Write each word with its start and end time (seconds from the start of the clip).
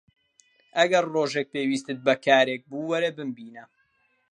ئەگەر 0.77 1.05
ڕۆژێک 1.13 1.47
پێویستت 1.53 1.97
بە 2.07 2.13
کارێک 2.25 2.61
بوو، 2.69 2.87
وەرە 2.91 3.09
بمبینە. 3.17 3.63